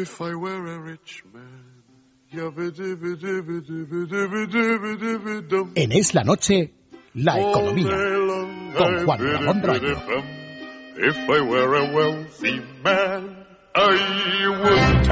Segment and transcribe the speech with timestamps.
[0.00, 1.80] If I were a rich man.
[5.74, 6.72] En Es la Noche,
[7.12, 7.90] la economía.
[8.78, 9.96] Con Juan Ramón Rayo.
[10.96, 13.39] If I were a wealthy man,
[13.72, 13.82] 8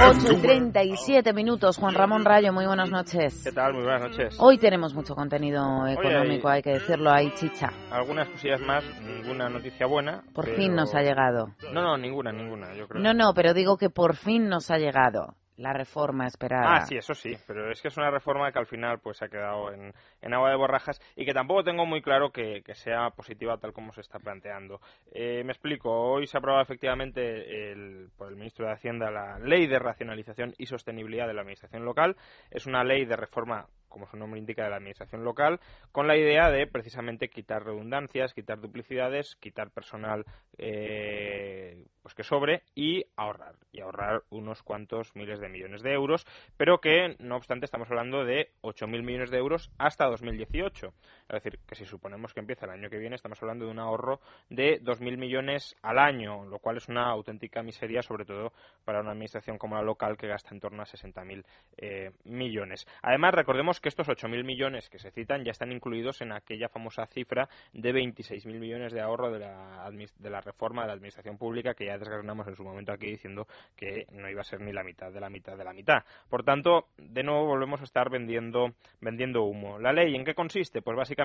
[0.00, 1.76] have y to 37 minutos.
[1.76, 3.42] Juan Ramón Rayo, muy buenas noches.
[3.44, 3.72] ¿Qué tal?
[3.74, 4.36] Muy buenas noches.
[4.40, 7.68] Hoy tenemos mucho contenido económico, hay- hay que decirlo, hay chicha.
[7.92, 10.22] Algunas cosillas más, ninguna noticia buena.
[10.34, 11.54] Por pero- fin nos ha llegado.
[11.72, 13.00] No, no, ninguna, ninguna, yo creo.
[13.02, 16.76] No, no, pero digo que por fin nos ha llegado la reforma esperada.
[16.76, 19.28] Ah, sí, eso sí, pero es que es una reforma que al final pues ha
[19.28, 19.92] quedado en,
[20.22, 23.72] en agua de borrajas y que tampoco tengo muy claro que, que sea positiva tal
[23.72, 24.80] como se está planteando.
[25.12, 29.38] Eh, me explico, hoy se ha aprobado efectivamente el- por el ministro de Hacienda la
[29.40, 32.16] Ley de Racionalización y Sostenibilidad de la Administración Local.
[32.50, 35.60] Es una ley de reforma como su nombre indica, de la administración local,
[35.92, 40.24] con la idea de precisamente quitar redundancias, quitar duplicidades, quitar personal
[40.58, 46.26] eh, pues que sobre y ahorrar, y ahorrar unos cuantos miles de millones de euros,
[46.56, 50.92] pero que, no obstante, estamos hablando de 8.000 millones de euros hasta 2018.
[51.28, 53.78] Es decir, que si suponemos que empieza el año que viene, estamos hablando de un
[53.78, 58.52] ahorro de 2.000 millones al año, lo cual es una auténtica miseria, sobre todo
[58.84, 61.44] para una administración como la local que gasta en torno a 60.000
[61.76, 62.86] eh, millones.
[63.02, 67.06] Además, recordemos que estos 8.000 millones que se citan ya están incluidos en aquella famosa
[67.06, 71.74] cifra de 26.000 millones de ahorro de la, de la reforma de la administración pública
[71.74, 74.82] que ya desgranamos en su momento aquí diciendo que no iba a ser ni la
[74.82, 76.04] mitad de la mitad de la mitad.
[76.30, 79.78] Por tanto, de nuevo volvemos a estar vendiendo, vendiendo humo.
[79.78, 80.80] ¿La ley en qué consiste?
[80.80, 81.17] Pues básicamente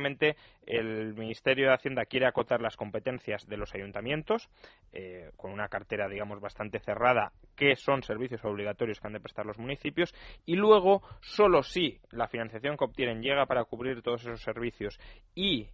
[0.66, 4.50] el Ministerio de Hacienda quiere acotar las competencias de los ayuntamientos
[4.92, 9.46] eh, con una cartera, digamos, bastante cerrada, que son servicios obligatorios que han de prestar
[9.46, 10.14] los municipios,
[10.46, 15.00] y luego, solo si la financiación que obtienen llega para cubrir todos esos servicios
[15.36, 15.70] y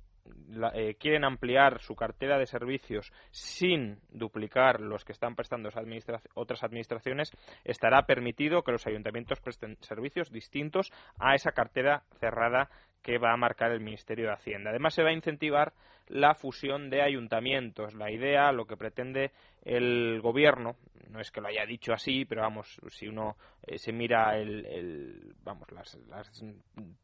[0.73, 5.70] eh, quieren ampliar su cartera de servicios sin duplicar los que están prestando
[6.34, 7.31] otras administraciones,
[7.64, 12.70] estará permitido que los ayuntamientos presten servicios distintos a esa cartera cerrada
[13.02, 14.69] que va a marcar el Ministerio de Hacienda.
[14.69, 15.73] Además, se va a incentivar
[16.07, 17.94] la fusión de ayuntamientos.
[17.94, 19.31] La idea, lo que pretende
[19.64, 20.75] el gobierno,
[21.09, 25.34] no es que lo haya dicho así, pero vamos, si uno eh, se mira el,
[25.44, 26.30] vamos, las, las,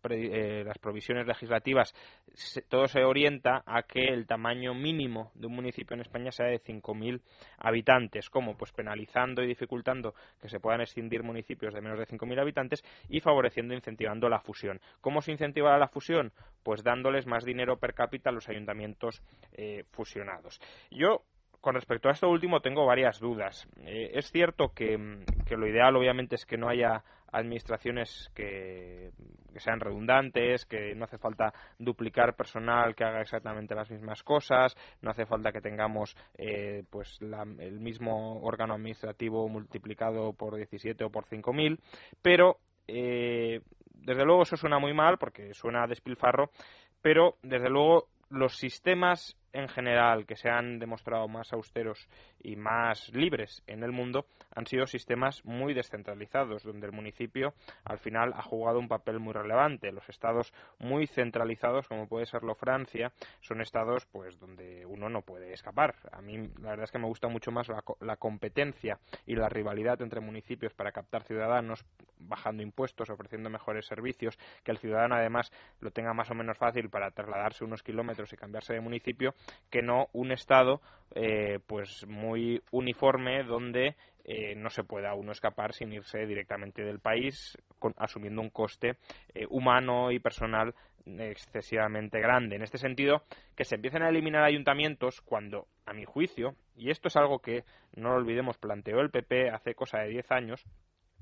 [0.02, 1.94] pre- eh, las provisiones legislativas,
[2.34, 6.46] se- todo se orienta a que el tamaño mínimo de un municipio en España sea
[6.48, 7.22] de 5.000
[7.58, 8.30] habitantes.
[8.30, 8.56] ¿Cómo?
[8.56, 13.22] Pues penalizando y dificultando que se puedan extindir municipios de menos de 5.000 habitantes y
[13.22, 14.80] favoreciendo e incentivando la fusión.
[15.02, 16.32] ¿Cómo se incentivará la fusión?
[16.64, 19.24] Pues dándoles más dinero per cápita a los ayuntamientos
[19.54, 20.60] eh, fusionados.
[20.92, 21.24] Yo
[21.66, 23.68] con respecto a esto último tengo varias dudas.
[23.88, 29.10] Eh, es cierto que, mm, que lo ideal obviamente es que no haya administraciones que,
[29.58, 35.10] sean redundantes, que no hace falta duplicar personal que haga exactamente las mismas cosas, no
[35.10, 41.10] hace falta que tengamos eh, pues la- el mismo órgano administrativo multiplicado por 17 o
[41.10, 41.80] por 5.000,
[42.22, 43.60] pero eh,
[43.92, 46.52] desde luego eso suena muy mal porque suena a despilfarro,
[47.02, 52.08] pero desde luego los sistemas en general que se han demostrado más austeros
[52.42, 57.54] y más libres en el mundo han sido sistemas muy descentralizados, donde el municipio
[57.86, 59.92] al final ha jugado un papel muy relevante.
[59.92, 65.54] Los estados muy centralizados, como puede serlo Francia, son estados pues donde uno no puede
[65.54, 65.96] escapar.
[66.12, 69.48] A mí la verdad es que me gusta mucho más la, la competencia y la
[69.48, 71.86] rivalidad entre municipios para captar ciudadanos,
[72.20, 76.90] bajando impuestos, ofreciendo mejores servicios, que el ciudadano además lo tenga más o menos fácil
[76.90, 79.34] para trasladarse unos kilómetros y cambiarse de municipio,
[79.70, 80.82] que no un estado
[81.14, 87.00] eh, pues muy uniforme donde eh, no se pueda uno escapar sin irse directamente del
[87.00, 88.98] país con- asumiendo un coste
[89.34, 90.74] eh, humano y personal
[91.06, 92.56] excesivamente grande.
[92.56, 93.24] En este sentido,
[93.56, 97.64] que se empiecen a eliminar ayuntamientos cuando, a mi juicio, y esto es algo que
[97.96, 100.66] no lo olvidemos, planteó el PP hace cosa de 10 años,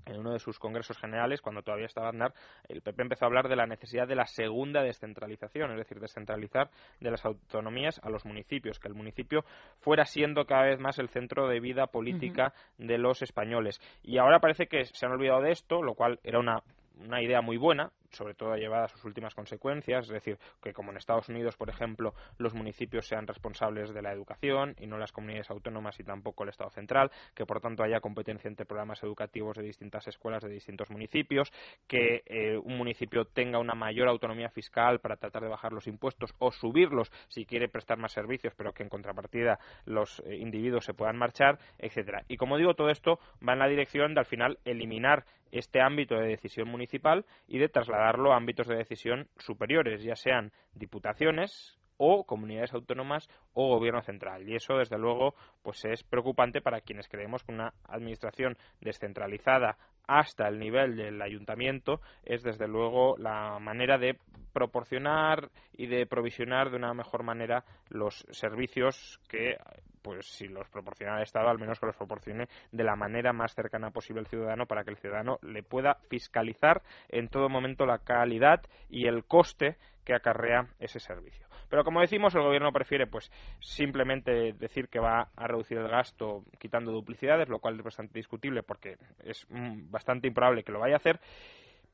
[0.05, 2.33] en uno de sus congresos generales, cuando todavía estaba Aznar,
[2.67, 6.69] el PP empezó a hablar de la necesidad de la segunda descentralización, es decir, descentralizar
[6.99, 9.45] de las autonomías a los municipios, que el municipio
[9.79, 13.79] fuera siendo cada vez más el centro de vida política de los españoles.
[14.03, 16.63] Y ahora parece que se han olvidado de esto, lo cual era una
[16.99, 20.91] una idea muy buena, sobre todo llevada a sus últimas consecuencias, es decir, que como
[20.91, 25.11] en Estados Unidos, por ejemplo, los municipios sean responsables de la educación y no las
[25.11, 29.57] comunidades autónomas y tampoco el Estado central, que por tanto haya competencia entre programas educativos
[29.57, 31.51] de distintas escuelas de distintos municipios,
[31.87, 36.33] que eh, un municipio tenga una mayor autonomía fiscal para tratar de bajar los impuestos
[36.39, 40.93] o subirlos si quiere prestar más servicios, pero que en contrapartida los eh, individuos se
[40.93, 42.23] puedan marchar, etcétera.
[42.27, 46.15] Y como digo, todo esto va en la dirección de al final eliminar este ámbito
[46.15, 47.69] de decisión municipal y de
[48.03, 54.47] trasladarlo ámbitos de decisión superiores, ya sean diputaciones o comunidades autónomas o gobierno central.
[54.49, 60.49] Y eso, desde luego, pues es preocupante para quienes creemos que una administración descentralizada hasta
[60.49, 64.17] el nivel del ayuntamiento es desde luego la manera de
[64.51, 69.55] proporcionar y de provisionar de una mejor manera los servicios que
[70.03, 73.55] pues si los proporciona el Estado, al menos que los proporcione de la manera más
[73.55, 77.99] cercana posible al ciudadano para que el ciudadano le pueda fiscalizar en todo momento la
[77.99, 81.47] calidad y el coste que acarrea ese servicio.
[81.69, 86.43] Pero como decimos, el gobierno prefiere pues simplemente decir que va a reducir el gasto
[86.59, 90.95] quitando duplicidades, lo cual es bastante discutible porque es mm, bastante improbable que lo vaya
[90.95, 91.19] a hacer.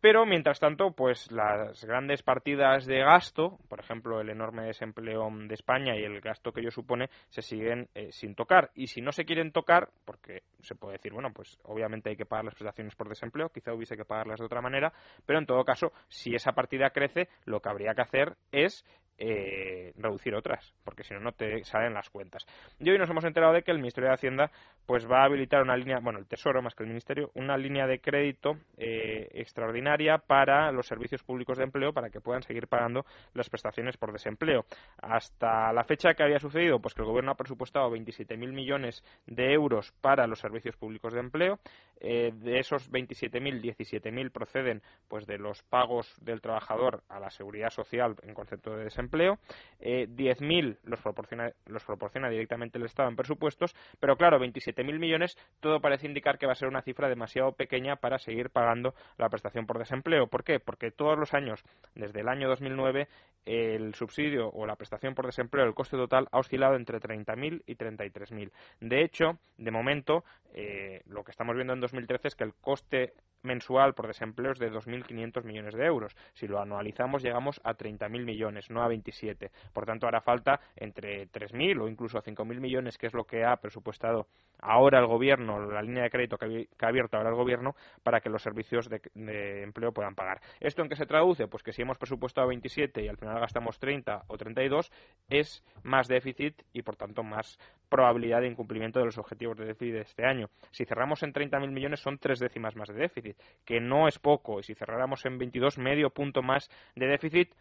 [0.01, 5.53] Pero, mientras tanto, pues las grandes partidas de gasto, por ejemplo, el enorme desempleo de
[5.53, 8.71] España y el gasto que ello supone, se siguen eh, sin tocar.
[8.75, 12.25] Y si no se quieren tocar, porque se puede decir, bueno, pues obviamente hay que
[12.25, 14.93] pagar las prestaciones por desempleo, quizá hubiese que pagarlas de otra manera,
[15.25, 18.85] pero en todo caso, si esa partida crece, lo que habría que hacer es
[19.21, 22.45] eh, reducir otras, porque si no, no te salen las cuentas.
[22.79, 24.49] Y hoy nos hemos enterado de que el Ministerio de Hacienda
[24.85, 27.85] pues va a habilitar una línea, bueno, el Tesoro más que el Ministerio, una línea
[27.85, 33.05] de crédito eh, extraordinaria para los servicios públicos de empleo para que puedan seguir pagando
[33.33, 34.65] las prestaciones por desempleo.
[35.01, 39.51] Hasta la fecha que había sucedido, pues que el Gobierno ha presupuestado 27.000 millones de
[39.53, 41.59] euros para los servicios públicos de empleo.
[41.99, 47.69] Eh, de esos 27.000, 17.000 proceden pues de los pagos del trabajador a la seguridad
[47.71, 49.39] social en concepto de desempleo empleo,
[49.79, 55.37] eh, 10.000 los proporciona, los proporciona directamente el Estado en presupuestos, pero claro, 27.000 millones,
[55.59, 59.29] todo parece indicar que va a ser una cifra demasiado pequeña para seguir pagando la
[59.29, 60.27] prestación por desempleo.
[60.27, 60.59] ¿Por qué?
[60.59, 61.63] Porque todos los años,
[61.95, 63.07] desde el año 2009,
[63.45, 67.75] el subsidio o la prestación por desempleo, el coste total, ha oscilado entre 30.000 y
[67.75, 68.51] 33.000.
[68.81, 70.23] De hecho, de momento,
[70.53, 74.59] eh, lo que estamos viendo en 2013 es que el coste mensual por desempleo es
[74.59, 76.15] de 2.500 millones de euros.
[76.33, 79.51] Si lo anualizamos, llegamos a 30.000 millones, no a 27.
[79.73, 83.55] Por tanto, hará falta entre 3.000 o incluso 5.000 millones, que es lo que ha
[83.57, 84.27] presupuestado
[84.61, 88.29] ahora el Gobierno, la línea de crédito que ha abierto ahora el Gobierno, para que
[88.29, 90.41] los servicios de, empleo puedan pagar.
[90.59, 91.47] ¿Esto en qué se traduce?
[91.47, 94.91] Pues que si hemos presupuestado 27 y al final gastamos 30 o 32,
[95.29, 97.57] es más déficit y, por tanto, más
[97.87, 100.49] probabilidad de incumplimiento de los objetivos de déficit de este año.
[100.71, 104.59] Si cerramos en 30.000 millones son tres décimas más de déficit, que no es poco,
[104.59, 107.53] y si cerráramos en 22, medio punto más de déficit,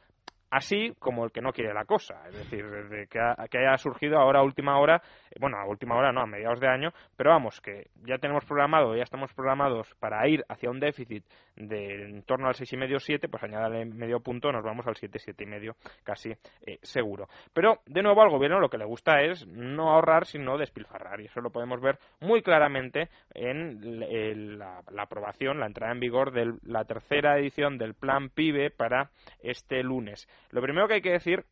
[0.50, 2.22] así como el que no quiere la cosa.
[2.28, 6.12] Es decir, desde que, haya surgido ahora a última hora, eh, bueno, a última hora
[6.12, 10.26] no, a mediados de año, pero vamos, que ya tenemos programado, ya estamos programados para
[10.28, 11.24] ir hacia un déficit
[11.56, 15.74] de en torno al 6,5-7, pues añadirle medio punto, nos vamos al 7, 7,5
[16.04, 17.28] casi eh, seguro.
[17.52, 21.26] Pero, de nuevo, al gobierno lo que le gusta es no ahorrar, sino despilfarrar, y
[21.26, 26.54] eso lo podemos ver muy claramente en la, la aprobación, la entrada en vigor de
[26.62, 29.10] la tercera edición del Plan PIBE para
[29.42, 30.28] este lunes.
[30.50, 31.44] Lo primero que hay que decir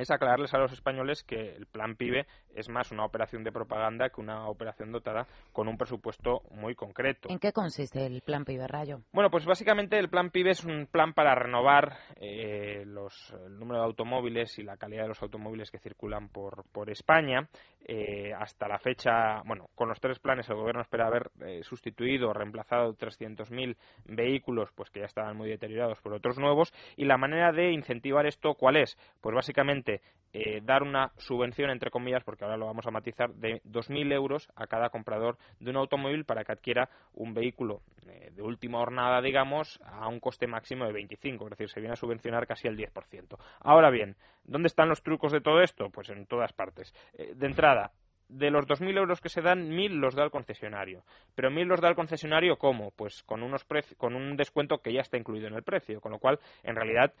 [0.00, 4.08] es aclararles a los españoles que el plan PIBE es más una operación de propaganda
[4.08, 7.28] que una operación dotada con un presupuesto muy concreto.
[7.30, 9.02] ¿En qué consiste el plan PIBE, Rayo?
[9.12, 13.80] Bueno, pues básicamente el plan PIBE es un plan para renovar eh, los, el número
[13.80, 17.48] de automóviles y la calidad de los automóviles que circulan por, por España.
[17.84, 22.30] Eh, hasta la fecha, bueno, con los tres planes el gobierno espera haber eh, sustituido
[22.30, 26.72] o reemplazado 300.000 vehículos pues que ya estaban muy deteriorados por otros nuevos.
[26.96, 28.96] Y la manera de incentivar esto, ¿cuál es?
[29.20, 29.89] Pues básicamente
[30.32, 34.48] eh, dar una subvención, entre comillas, porque ahora lo vamos a matizar, de 2.000 euros
[34.54, 39.20] a cada comprador de un automóvil para que adquiera un vehículo eh, de última jornada,
[39.20, 42.76] digamos, a un coste máximo de 25, es decir, se viene a subvencionar casi el
[42.76, 43.36] 10%.
[43.60, 45.90] Ahora bien, ¿dónde están los trucos de todo esto?
[45.90, 46.94] Pues en todas partes.
[47.14, 47.90] Eh, de entrada,
[48.30, 51.02] de los 2.000 euros que se dan, 1.000 los da el concesionario.
[51.34, 52.92] Pero 1.000 los da el concesionario, ¿cómo?
[52.92, 56.00] Pues con, unos con un descuento que ya está incluido en el precio.
[56.00, 57.12] Con lo cual, en realidad,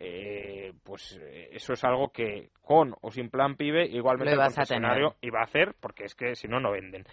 [0.00, 5.16] eh, pues eh, eso es algo que con o sin plan PIBE, igualmente el concesionario
[5.20, 7.04] iba a hacer, porque es que si no, no venden.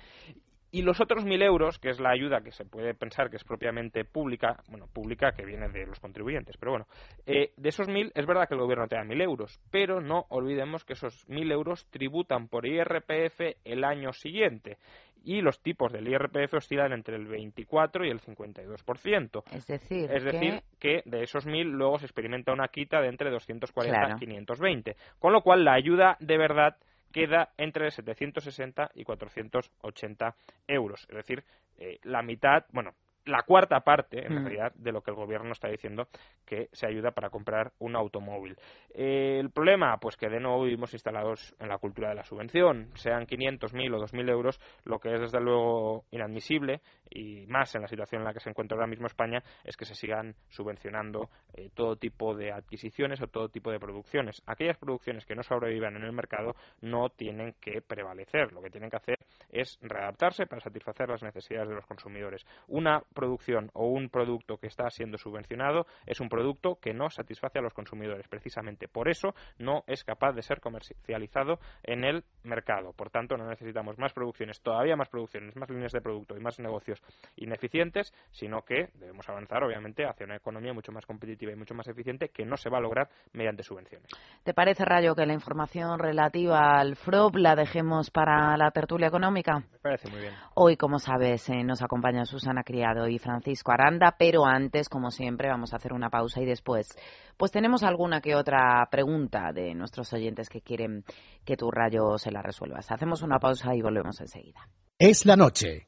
[0.73, 3.43] Y los otros mil euros, que es la ayuda que se puede pensar que es
[3.43, 6.87] propiamente pública, bueno, pública que viene de los contribuyentes, pero bueno,
[7.27, 10.25] eh, de esos mil es verdad que el gobierno te da mil euros, pero no
[10.29, 14.79] olvidemos que esos mil euros tributan por IRPF el año siguiente
[15.23, 19.43] y los tipos del IRPF oscilan entre el 24 y el 52%.
[19.51, 21.03] Es decir, es decir que...
[21.05, 24.95] de esos mil luego se experimenta una quita de entre 240 y 520.
[25.19, 26.77] Con lo cual, la ayuda de verdad
[27.13, 30.36] queda entre 760 y 480
[30.67, 31.05] euros.
[31.10, 31.46] Es decir,
[31.77, 32.93] eh, la mitad, bueno,
[33.25, 34.45] la cuarta parte, en mm.
[34.45, 36.07] realidad, de lo que el gobierno está diciendo
[36.45, 38.57] que se ayuda para comprar un automóvil.
[38.93, 42.89] Eh, el problema, pues que de nuevo vivimos instalados en la cultura de la subvención,
[42.95, 47.81] sean 500, 1000 o 2000 euros, lo que es desde luego inadmisible y más en
[47.81, 51.29] la situación en la que se encuentra ahora mismo España es que se sigan subvencionando
[51.53, 54.41] eh, todo tipo de adquisiciones o todo tipo de producciones.
[54.47, 58.89] Aquellas producciones que no sobrevivan en el mercado no tienen que prevalecer, lo que tienen
[58.89, 62.45] que hacer es readaptarse para satisfacer las necesidades de los consumidores.
[62.67, 67.60] Una producción o un producto que está siendo subvencionado es un producto que no satisface
[67.60, 68.27] a los consumidores.
[68.27, 72.93] Precisamente por eso no es capaz de ser comercializado en el mercado.
[72.93, 76.60] Por tanto, no necesitamos más producciones, todavía más producciones, más líneas de producto y más
[76.60, 77.01] negocios
[77.36, 81.88] ineficientes, sino que debemos avanzar, obviamente, hacia una economía mucho más competitiva y mucho más
[81.88, 84.08] eficiente que no se va a lograr mediante subvenciones.
[84.43, 89.60] ¿Te parece, Rayo, que la información relativa al FROB la dejemos para la tertulia económica?
[89.72, 90.34] Me parece muy bien.
[90.55, 95.50] Hoy, como sabes, eh, nos acompaña Susana Criado y Francisco Aranda, pero antes, como siempre,
[95.50, 96.89] vamos a hacer una pausa y después,
[97.38, 101.03] pues tenemos alguna que otra pregunta de nuestros oyentes que quieren
[101.45, 102.91] que tu rayo se la resuelvas.
[102.91, 104.69] Hacemos una pausa y volvemos enseguida.
[105.00, 105.88] Es la noche.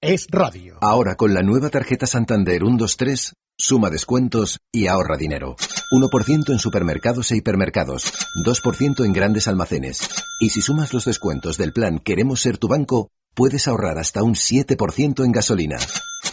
[0.00, 0.78] Es radio.
[0.80, 5.54] Ahora con la nueva tarjeta Santander 123, suma descuentos y ahorra dinero.
[5.92, 8.12] 1% en supermercados e hipermercados,
[8.44, 10.08] 2% en grandes almacenes.
[10.40, 14.34] Y si sumas los descuentos del plan Queremos ser tu banco, puedes ahorrar hasta un
[14.34, 15.76] 7% en gasolina.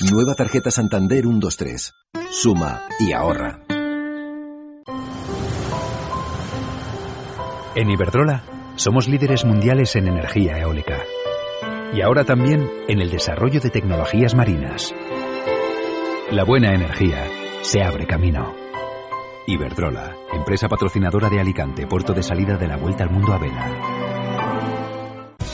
[0.01, 1.93] Nueva tarjeta Santander 123.
[2.31, 3.59] Suma y ahorra.
[7.75, 8.43] En Iberdrola
[8.75, 10.99] somos líderes mundiales en energía eólica.
[11.93, 14.95] Y ahora también en el desarrollo de tecnologías marinas.
[16.31, 17.27] La buena energía
[17.61, 18.55] se abre camino.
[19.47, 23.98] Iberdrola, empresa patrocinadora de Alicante, puerto de salida de la Vuelta al Mundo a Vela.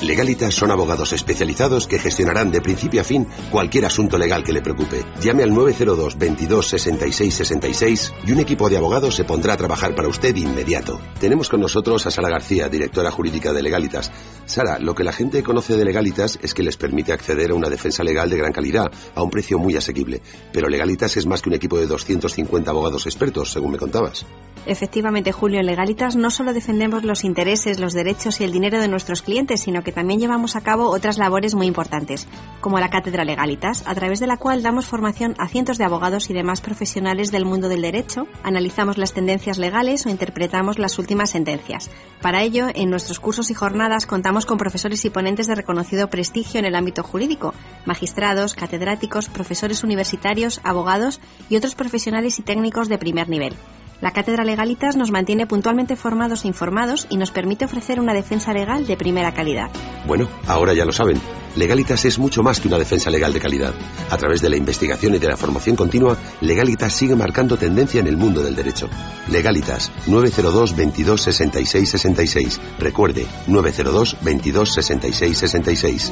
[0.02, 4.62] Legalitas son abogados especializados que gestionarán de principio a fin cualquier asunto legal que le
[4.62, 5.06] preocupe.
[5.22, 9.96] Llame al 902 22 66 66 y un equipo de abogados se pondrá a trabajar
[9.96, 11.00] para usted inmediato.
[11.20, 14.12] Tenemos con nosotros a Sara García, directora jurídica de Legalitas.
[14.46, 17.70] Sara, lo que la gente conoce de Legalitas es que les permite acceder a una
[17.70, 20.22] defensa legal de gran calidad a un precio muy asequible.
[20.52, 24.26] Pero Legalitas es más que un equipo de 250 abogados expertos, según me contabas.
[24.66, 28.88] Efectivamente, Julio, en Legalitas no solo defendemos los intereses, los derechos y el dinero de
[28.88, 32.28] nuestros clientes, sino que también llevamos a cabo otras labores muy importantes,
[32.60, 36.30] como la Cátedra Legalitas, a través de la cual damos formación a cientos de abogados
[36.30, 41.30] y demás profesionales del mundo del derecho, analizamos las tendencias legales o interpretamos las últimas
[41.30, 41.90] sentencias.
[42.22, 46.60] Para ello, en nuestros cursos y jornadas contamos con profesores y ponentes de reconocido prestigio
[46.60, 47.54] en el ámbito jurídico,
[47.86, 53.56] magistrados, catedráticos, profesores universitarios, abogados y otros profesionales y técnicos de primer nivel.
[54.02, 58.54] La Cátedra Legalitas nos mantiene puntualmente formados e informados y nos permite ofrecer una defensa
[58.54, 59.70] legal de primera calidad.
[60.06, 61.20] Bueno, ahora ya lo saben.
[61.56, 63.74] Legalitas es mucho más que una defensa legal de calidad.
[64.10, 68.08] A través de la investigación y de la formación continua, Legalitas sigue marcando tendencia en
[68.08, 68.90] el mundo del derecho.
[69.32, 72.62] Legalitas 902 22 66 66.
[72.80, 76.12] Recuerde 902 22 66 66.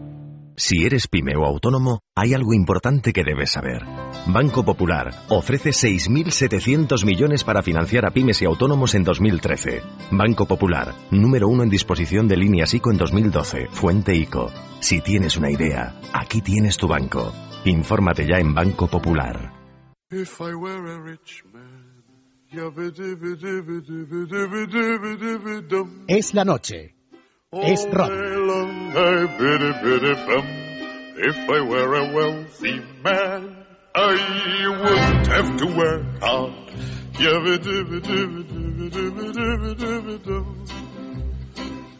[0.61, 3.83] si eres pyme o autónomo, hay algo importante que debes saber.
[4.27, 9.81] Banco Popular ofrece 6.700 millones para financiar a pymes y autónomos en 2013.
[10.11, 14.51] Banco Popular, número uno en disposición de líneas ICO en 2012, fuente ICO.
[14.79, 17.33] Si tienes una idea, aquí tienes tu banco.
[17.65, 19.51] Infórmate ya en Banco Popular.
[26.07, 27.00] Es la noche
[27.53, 28.79] es radio.
[31.23, 34.15] If I were a wealthy man, I
[34.69, 36.53] wouldn't have to work hard.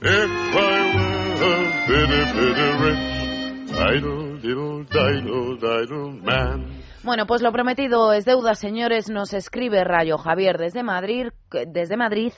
[0.04, 1.56] If I were a
[1.88, 3.06] bitty, bitty rich,
[3.74, 6.81] idle, diddle, diddle, diddle man.
[7.04, 9.10] Bueno, pues lo prometido es deuda, señores.
[9.10, 11.30] Nos escribe Rayo Javier desde Madrid,
[11.68, 12.32] desde Madrid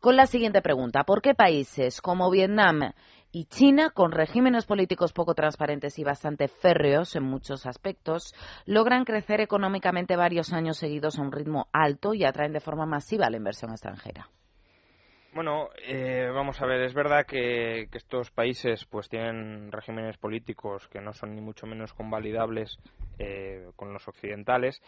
[0.00, 1.04] con la siguiente pregunta.
[1.04, 2.92] ¿Por qué países como Vietnam
[3.30, 8.32] y China, con regímenes políticos poco transparentes y bastante férreos en muchos aspectos,
[8.64, 13.28] logran crecer económicamente varios años seguidos a un ritmo alto y atraen de forma masiva
[13.28, 14.30] la inversión extranjera?
[15.36, 21.02] Bueno, eh, vamos a ver, es verdad que, estos países pues tienen regímenes políticos que
[21.02, 22.78] no son ni mucho menos convalidables
[23.18, 24.80] eh, con los occidentales,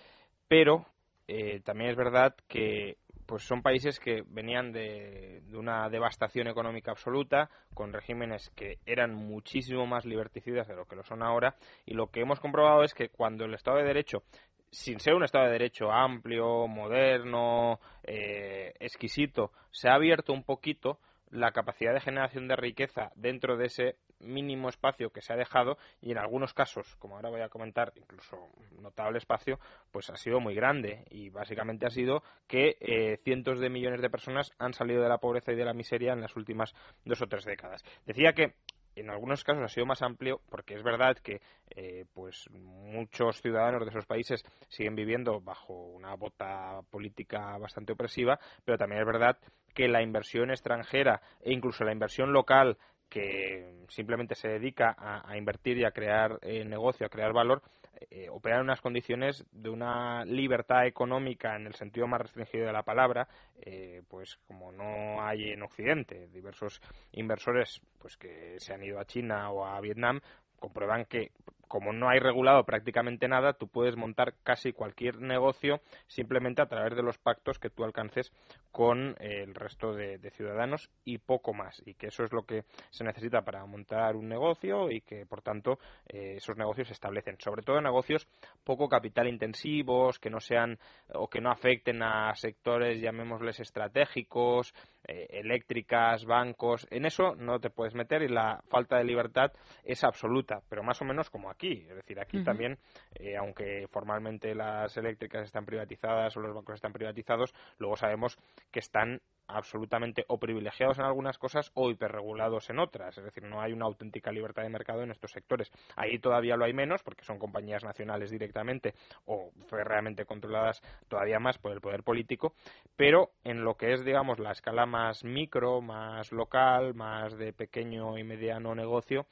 [0.49, 0.87] pero
[1.27, 7.51] eh, también es verdad que pues son países que venían de, una devastación económica absoluta,
[7.75, 12.07] con regímenes que eran muchísimo más liberticidas de lo que lo son ahora, y lo
[12.07, 14.23] que hemos comprobado es que cuando el Estado de Derecho
[14.71, 20.99] sin ser un Estado de Derecho amplio, moderno, eh, exquisito, se ha abierto un poquito
[21.31, 25.79] la capacidad de generación de riqueza dentro de ese mínimo espacio que se ha dejado
[26.01, 28.49] y en algunos casos, como ahora voy a comentar, incluso
[28.81, 29.59] notable espacio,
[29.93, 34.11] pues ha sido muy grande y básicamente ha sido que eh, cientos de millones de
[34.11, 37.27] personas han salido de la pobreza y de la miseria en las últimas dos o
[37.27, 37.85] tres décadas.
[38.07, 38.55] Decía que
[39.01, 41.41] en algunos casos ha sido más amplio porque es verdad que
[41.71, 48.39] eh, pues muchos ciudadanos de esos países siguen viviendo bajo una bota política bastante opresiva,
[48.65, 49.39] pero también es verdad
[49.75, 52.77] que la inversión extranjera e incluso la inversión local
[53.09, 57.63] que simplemente se dedica a, invertir y a crear eh, negocio, a crear valor,
[58.11, 62.73] eh, opera en unas condiciones de una libertad económica en el sentido más restringido de
[62.73, 63.29] la palabra,
[63.61, 66.29] eh, pues como no hay en Occidente.
[66.29, 66.81] Diversos
[67.13, 70.21] inversores pues que se han ido a China o a Vietnam
[70.59, 71.33] comprueban que
[71.69, 76.97] como no hay regulado prácticamente nada, tú puedes montar casi cualquier negocio simplemente a través
[76.97, 78.33] de los pactos que tú alcances
[78.73, 81.83] con eh, el resto de, ciudadanos y poco más.
[81.87, 85.43] Y que eso es lo que se necesita para montar un negocio y que, por
[85.43, 87.41] tanto, eh, esos negocios se establecen.
[87.41, 88.27] Sobre todo negocios
[88.65, 90.79] poco capital intensivos, que no sean
[91.15, 96.87] o que no afecten a sectores, llamémosles estratégicos, eh, eléctricas, bancos.
[96.91, 99.53] En eso no te puedes meter y la falta de libertad
[99.85, 101.58] es absoluta, pero más o menos como aquí.
[101.67, 102.79] Es decir, aquí también,
[103.15, 108.39] eh, aunque formalmente las eléctricas están privatizadas o los bancos están privatizados, luego sabemos
[108.71, 113.17] que están absolutamente o privilegiados en algunas cosas o hiperregulados en otras.
[113.17, 115.73] Es decir, no hay una auténtica libertad de mercado en estos sectores.
[115.97, 121.59] Ahí todavía lo hay menos porque son compañías nacionales directamente o realmente controladas todavía más
[121.59, 122.53] por el poder político,
[122.97, 128.19] pero en lo que es, digamos, la escala más micro, más local, más de pequeño
[128.19, 129.27] y mediano negocio,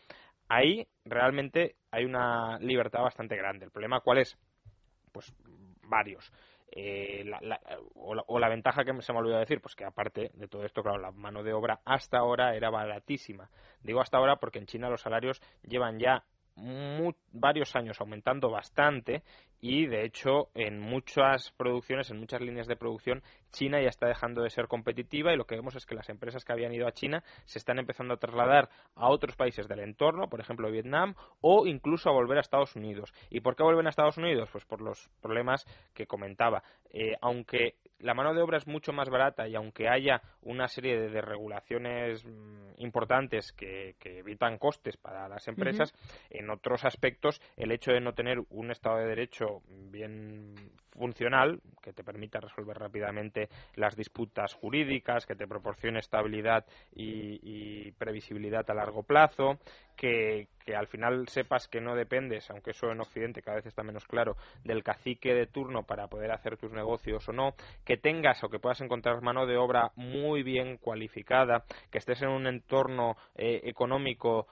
[0.48, 3.64] ahí realmente hay una libertad bastante grande.
[3.64, 4.38] ¿El problema cuál es?
[5.12, 5.34] Pues
[5.82, 6.32] varios.
[6.72, 7.24] Eh,
[7.94, 10.98] o, la, ventaja que se me olvidó decir, pues que aparte de todo esto, claro,
[10.98, 13.48] la mano de obra hasta ahora era baratísima.
[13.82, 16.24] Digo hasta ahora porque en China los salarios llevan ya
[17.32, 19.22] varios años aumentando bastante
[19.60, 23.22] y de hecho en muchas producciones, en muchas líneas de producción,
[23.52, 26.44] China ya está dejando de ser competitiva y lo que vemos es que las empresas
[26.44, 30.28] que habían ido a China se están empezando a trasladar a otros países del entorno,
[30.28, 33.12] por ejemplo Vietnam, o incluso a volver a Estados Unidos.
[33.30, 34.48] ¿Y por qué vuelven a Estados Unidos?
[34.52, 36.62] Pues por los problemas que comentaba.
[36.92, 40.98] Eh, aunque la mano de obra es mucho más barata y aunque haya una serie
[40.98, 45.94] de, regulaciones mm, importantes que, evitan costes para las empresas,
[46.30, 50.54] en otros aspectos el hecho de no tener un Estado de Derecho bien
[50.96, 58.68] funcional, que te permita resolver rápidamente las disputas jurídicas, que te proporcione estabilidad y, previsibilidad
[58.70, 59.58] a largo plazo,
[59.96, 64.04] que, al final sepas que no dependes, aunque eso en Occidente cada vez está menos
[64.06, 67.54] claro, del cacique de turno para poder hacer tus negocios o no,
[67.84, 72.28] que tengas o que puedas encontrar mano de obra muy bien cualificada, que estés en
[72.28, 74.46] un entorno eh, económico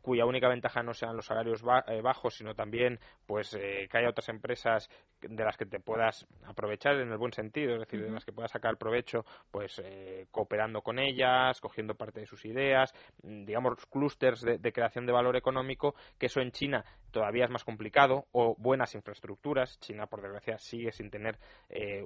[0.00, 4.08] cuya única ventaja no sean los salarios eh, bajos, sino también pues eh, que haya
[4.08, 4.88] otras empresas
[5.20, 8.32] de las que te puedas aprovechar en el buen sentido, es decir, de las que
[8.32, 13.86] puedas sacar provecho, pues eh, cooperando con ellas, cogiendo parte de sus ideas, mm, digamos,
[13.86, 18.54] clústeres de, creación de valor económico, que eso en China todavía es más complicado, o
[18.56, 19.78] buenas infraestructuras.
[19.80, 21.38] China, por desgracia, sigue sin tener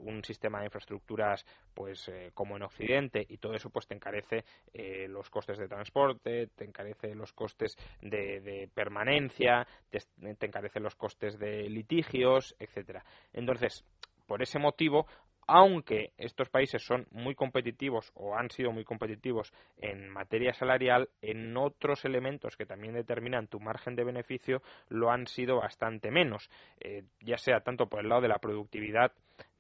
[0.03, 4.45] un sistema de infraestructuras pues como en Occidente, y todo eso pues te encarece
[5.09, 10.01] los costes de transporte, te encarece los costes de, permanencia, te,
[10.47, 13.05] encarecen los costes de litigios, etcétera.
[13.33, 13.85] Entonces,
[14.27, 15.07] por ese motivo,
[15.47, 21.57] aunque estos países son muy competitivos o han sido muy competitivos en materia salarial, en
[21.57, 26.49] otros elementos que también determinan tu margen de beneficio lo han sido bastante menos,
[26.81, 29.13] eh, ya sea tanto por el lado de la productividad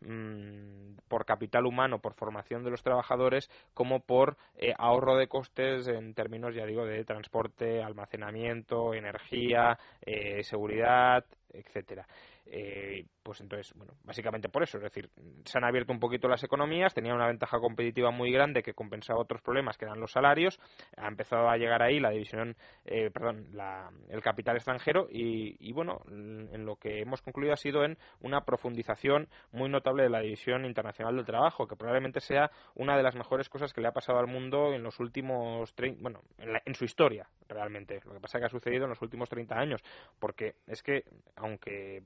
[0.04, 5.86] mm, por capital humano, por formación de los trabajadores, como por eh, ahorro de costes
[5.88, 12.06] en términos, ya digo, de transporte, almacenamiento, energía, eh, seguridad, etcétera.
[12.46, 15.08] Eh, pues entonces, bueno, básicamente por eso, es decir,
[15.44, 19.18] se han abierto un poquito las economías, tenía una ventaja competitiva muy grande que compensaba
[19.18, 20.60] otros problemas que eran los salarios,
[20.96, 23.48] ha empezado a llegar ahí la división, eh, perdón,
[24.10, 29.28] el capital extranjero y, bueno, en lo que hemos concluido ha sido en una profundización
[29.52, 33.48] muy notable de la división internacional del trabajo, que probablemente sea una de las mejores
[33.48, 37.26] cosas que le ha pasado al mundo en los últimos, bueno, en, en su historia,
[37.48, 38.00] realmente.
[38.04, 39.80] Lo que pasa es que ha sucedido en los últimos 30 años,
[40.18, 41.04] porque es que,
[41.36, 42.02] aunque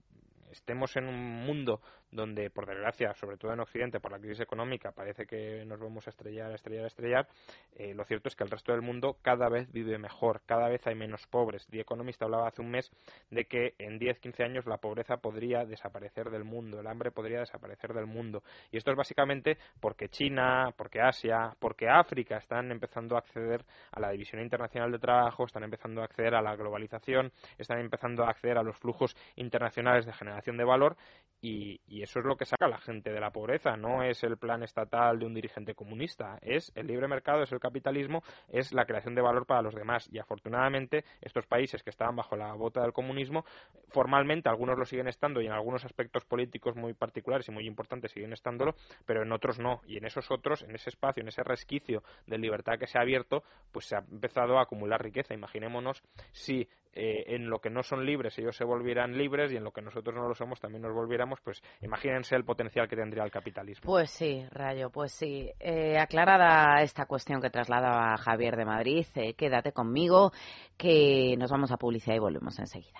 [0.52, 1.80] estemos en un mundo
[2.10, 6.06] donde, por desgracia, sobre todo en Occidente, por la crisis económica, parece que nos vamos
[6.06, 7.28] a estrellar, a estrellar, a estrellar,
[7.76, 10.86] eh, lo cierto es que el resto del mundo cada vez vive mejor, cada vez
[10.86, 11.66] hay menos pobres.
[11.68, 12.90] The Economist hablaba hace un mes
[13.30, 17.92] de que en 10-15 años la pobreza podría desaparecer del mundo, el hambre podría desaparecer
[17.92, 18.42] del mundo.
[18.70, 24.00] Y esto es básicamente porque China, porque Asia, porque África están empezando a acceder a
[24.00, 28.30] la división internacional de trabajo, están empezando a acceder a la globalización, están empezando a
[28.30, 30.96] acceder a los flujos internacionales de generación de valor
[31.40, 33.76] y, eso es lo que saca a la gente de la pobreza.
[33.76, 37.60] No es el plan estatal de un dirigente comunista, es el libre mercado, es el
[37.60, 40.08] capitalismo, es la creación de valor para los demás.
[40.12, 43.44] Y afortunadamente estos países que estaban bajo la bota del comunismo,
[43.88, 48.12] formalmente algunos lo siguen estando y en algunos aspectos políticos muy particulares y muy importantes
[48.12, 48.74] siguen estándolo,
[49.06, 49.80] pero en otros no.
[49.86, 53.02] Y en esos otros, en ese espacio, en ese resquicio de libertad que se ha
[53.02, 55.34] abierto, pues se ha empezado a acumular riqueza.
[55.34, 59.64] Imaginémonos si eh, en lo que no son libres ellos se volvieran libres y en
[59.64, 63.24] lo que nosotros no lo somos también nos volviéramos, pues imagínense el potencial que tendría
[63.24, 63.86] el capitalismo.
[63.86, 65.50] Pues sí, Rayo, pues sí.
[65.60, 70.32] Eh, aclarada esta cuestión que trasladaba Javier de Madrid, eh, quédate conmigo,
[70.76, 72.94] que nos vamos a publicidad y volvemos enseguida.